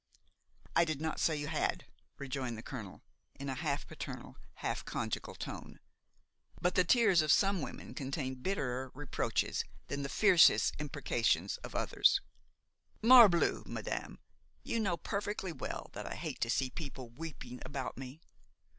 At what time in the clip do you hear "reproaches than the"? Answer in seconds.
8.95-10.09